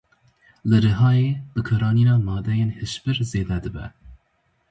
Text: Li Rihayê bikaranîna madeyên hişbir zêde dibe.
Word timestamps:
Li 0.69 0.77
Rihayê 0.83 1.29
bikaranîna 1.53 2.15
madeyên 2.27 2.69
hişbir 2.77 3.17
zêde 3.29 3.57
dibe. 3.63 3.85